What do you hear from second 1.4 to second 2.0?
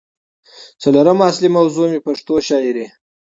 موضوع مې